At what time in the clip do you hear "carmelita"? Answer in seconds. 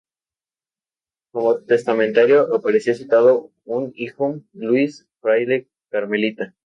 5.91-6.55